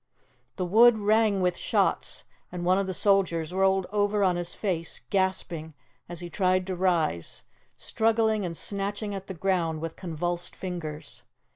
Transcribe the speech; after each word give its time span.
The 0.55 0.65
wood 0.65 0.97
rang 0.97 1.41
with 1.41 1.55
shots, 1.55 2.23
and 2.51 2.65
one 2.65 2.79
of 2.79 2.87
the 2.87 2.91
soldiers 2.95 3.53
rolled 3.53 3.85
over 3.91 4.23
on 4.23 4.35
his 4.35 4.55
face, 4.55 5.01
gasping 5.11 5.75
as 6.09 6.21
he 6.21 6.27
tried 6.27 6.65
to 6.65 6.75
rise, 6.75 7.43
struggling 7.77 8.43
and 8.43 8.57
snatching 8.57 9.13
at 9.13 9.27
the 9.27 9.35
ground 9.35 9.79
with 9.79 9.95
convulsed 9.95 10.55
fingers. 10.55 11.21